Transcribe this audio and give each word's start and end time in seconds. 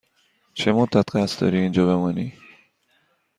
چه 0.53 0.71
مدت 0.71 1.15
قصد 1.15 1.41
داری 1.41 1.57
اینجا 1.59 1.85
بمانی؟ 1.85 2.33